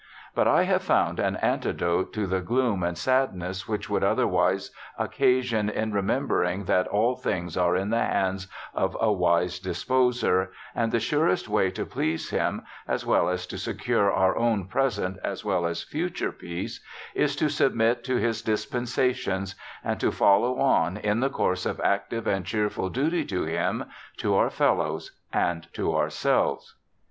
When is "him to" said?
23.43-24.33